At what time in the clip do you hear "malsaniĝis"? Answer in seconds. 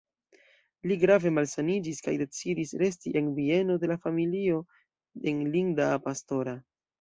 1.35-1.99